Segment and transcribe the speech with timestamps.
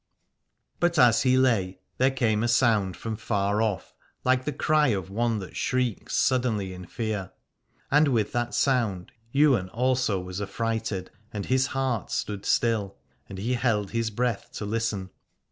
[0.79, 3.93] But as he lay there came a sound from far off,
[4.23, 7.33] like the cry of one that shrieks suddenly in fear.
[7.91, 12.97] And with that sound Ywain also was affrighted, and his heart stood still,
[13.29, 15.11] and he held his breath to listen.